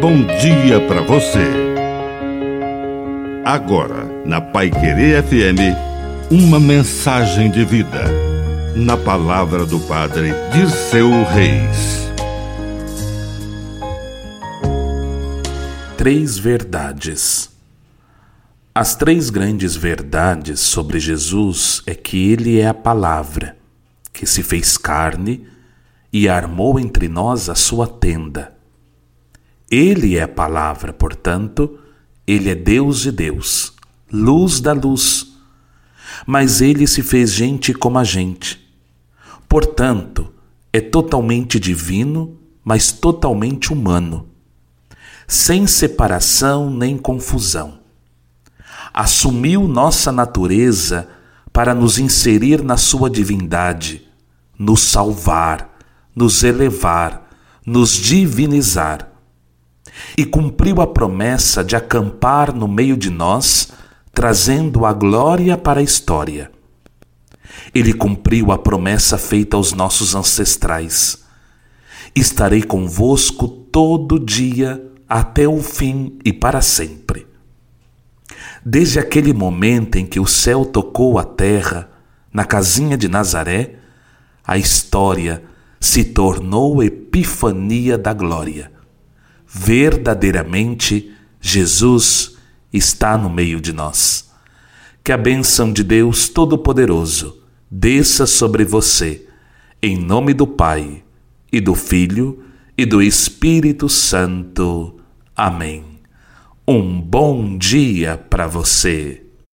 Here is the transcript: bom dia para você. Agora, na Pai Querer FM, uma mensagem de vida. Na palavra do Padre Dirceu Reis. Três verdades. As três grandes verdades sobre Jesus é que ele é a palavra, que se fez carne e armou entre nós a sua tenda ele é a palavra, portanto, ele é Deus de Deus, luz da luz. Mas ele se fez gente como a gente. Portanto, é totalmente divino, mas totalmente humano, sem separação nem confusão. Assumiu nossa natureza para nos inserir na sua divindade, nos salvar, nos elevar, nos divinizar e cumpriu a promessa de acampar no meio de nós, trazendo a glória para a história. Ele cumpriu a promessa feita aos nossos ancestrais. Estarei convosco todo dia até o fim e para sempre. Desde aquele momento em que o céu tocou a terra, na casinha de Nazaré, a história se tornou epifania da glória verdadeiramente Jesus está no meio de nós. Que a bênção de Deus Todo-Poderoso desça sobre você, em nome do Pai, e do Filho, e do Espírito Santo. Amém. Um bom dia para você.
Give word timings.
bom 0.00 0.24
dia 0.24 0.80
para 0.88 1.02
você. 1.02 1.44
Agora, 3.44 4.06
na 4.24 4.40
Pai 4.40 4.70
Querer 4.70 5.22
FM, 5.22 5.76
uma 6.30 6.58
mensagem 6.58 7.50
de 7.50 7.66
vida. 7.66 8.04
Na 8.74 8.96
palavra 8.96 9.66
do 9.66 9.78
Padre 9.80 10.32
Dirceu 10.54 11.10
Reis. 11.24 12.10
Três 15.98 16.38
verdades. 16.38 17.50
As 18.74 18.94
três 18.94 19.28
grandes 19.28 19.76
verdades 19.76 20.60
sobre 20.60 20.98
Jesus 20.98 21.82
é 21.86 21.94
que 21.94 22.30
ele 22.30 22.58
é 22.58 22.68
a 22.68 22.72
palavra, 22.72 23.54
que 24.14 24.24
se 24.24 24.42
fez 24.42 24.78
carne 24.78 25.46
e 26.10 26.26
armou 26.26 26.80
entre 26.80 27.06
nós 27.06 27.50
a 27.50 27.54
sua 27.54 27.86
tenda 27.86 28.59
ele 29.70 30.16
é 30.16 30.22
a 30.22 30.28
palavra, 30.28 30.92
portanto, 30.92 31.78
ele 32.26 32.50
é 32.50 32.54
Deus 32.56 33.00
de 33.02 33.12
Deus, 33.12 33.72
luz 34.12 34.60
da 34.60 34.72
luz. 34.72 35.28
Mas 36.26 36.60
ele 36.60 36.86
se 36.88 37.02
fez 37.02 37.32
gente 37.32 37.72
como 37.72 37.96
a 37.96 38.04
gente. 38.04 38.60
Portanto, 39.48 40.32
é 40.72 40.80
totalmente 40.80 41.60
divino, 41.60 42.36
mas 42.64 42.90
totalmente 42.90 43.72
humano, 43.72 44.28
sem 45.28 45.66
separação 45.66 46.68
nem 46.68 46.98
confusão. 46.98 47.78
Assumiu 48.92 49.68
nossa 49.68 50.10
natureza 50.10 51.08
para 51.52 51.74
nos 51.74 51.98
inserir 51.98 52.62
na 52.62 52.76
sua 52.76 53.08
divindade, 53.08 54.06
nos 54.58 54.82
salvar, 54.82 55.78
nos 56.14 56.42
elevar, 56.42 57.28
nos 57.64 57.92
divinizar 57.92 59.09
e 60.16 60.24
cumpriu 60.24 60.80
a 60.80 60.86
promessa 60.86 61.64
de 61.64 61.76
acampar 61.76 62.54
no 62.54 62.68
meio 62.68 62.96
de 62.96 63.10
nós, 63.10 63.72
trazendo 64.12 64.84
a 64.84 64.92
glória 64.92 65.56
para 65.56 65.80
a 65.80 65.82
história. 65.82 66.50
Ele 67.74 67.92
cumpriu 67.92 68.52
a 68.52 68.58
promessa 68.58 69.18
feita 69.18 69.56
aos 69.56 69.72
nossos 69.72 70.14
ancestrais. 70.14 71.24
Estarei 72.14 72.62
convosco 72.62 73.48
todo 73.48 74.18
dia 74.18 74.82
até 75.08 75.46
o 75.46 75.60
fim 75.62 76.18
e 76.24 76.32
para 76.32 76.60
sempre. 76.60 77.26
Desde 78.64 78.98
aquele 78.98 79.32
momento 79.32 79.96
em 79.96 80.06
que 80.06 80.20
o 80.20 80.26
céu 80.26 80.64
tocou 80.64 81.18
a 81.18 81.24
terra, 81.24 81.88
na 82.32 82.44
casinha 82.44 82.96
de 82.96 83.08
Nazaré, 83.08 83.76
a 84.46 84.58
história 84.58 85.42
se 85.80 86.04
tornou 86.04 86.82
epifania 86.82 87.96
da 87.96 88.12
glória 88.12 88.70
verdadeiramente 89.52 91.12
Jesus 91.40 92.36
está 92.72 93.18
no 93.18 93.28
meio 93.28 93.60
de 93.60 93.72
nós. 93.72 94.30
Que 95.02 95.12
a 95.12 95.16
bênção 95.16 95.72
de 95.72 95.82
Deus 95.82 96.28
Todo-Poderoso 96.28 97.42
desça 97.70 98.26
sobre 98.26 98.64
você, 98.64 99.26
em 99.82 99.96
nome 99.96 100.34
do 100.34 100.46
Pai, 100.46 101.02
e 101.52 101.60
do 101.60 101.74
Filho, 101.74 102.44
e 102.78 102.86
do 102.86 103.02
Espírito 103.02 103.88
Santo. 103.88 105.00
Amém. 105.34 105.84
Um 106.66 107.00
bom 107.00 107.58
dia 107.58 108.16
para 108.16 108.46
você. 108.46 109.29